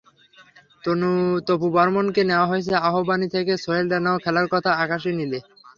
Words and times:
তপু 1.47 1.67
বর্মনকে 1.75 2.21
নেওয়া 2.29 2.49
হয়েছে 2.51 2.73
আবাহনী 2.89 3.27
থেকে, 3.35 3.53
সোহেল 3.63 3.85
রানারও 3.89 4.23
খেলার 4.23 4.47
কথা 4.53 4.69
আকাশি 4.83 5.11
নীলে। 5.17 5.39